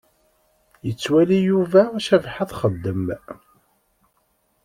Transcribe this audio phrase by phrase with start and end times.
[0.85, 3.05] Yettwali Yuba Cabḥa txeddem.